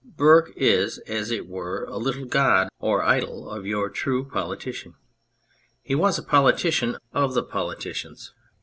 Burke 0.03 0.51
is, 0.55 0.97
as 1.05 1.29
it 1.29 1.47
were, 1.47 1.83
a 1.83 1.97
little 1.97 2.25
god 2.25 2.69
or 2.79 3.03
idol 3.03 3.47
of 3.47 3.67
your 3.67 3.87
true 3.87 4.25
politician. 4.25 4.95
He 5.83 5.93
was 5.93 6.17
a 6.17 6.23
politician 6.23 6.97
of 7.13 7.35
the 7.35 7.43
politicians. 7.43 8.33